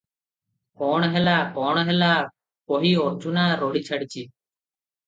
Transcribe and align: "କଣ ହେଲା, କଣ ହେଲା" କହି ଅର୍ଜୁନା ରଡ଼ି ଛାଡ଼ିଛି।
"କଣ 0.81 1.09
ହେଲା, 1.17 1.35
କଣ 1.59 1.85
ହେଲା" 1.91 2.09
କହି 2.73 2.95
ଅର୍ଜୁନା 3.07 3.47
ରଡ଼ି 3.63 3.89
ଛାଡ଼ିଛି। 3.91 4.27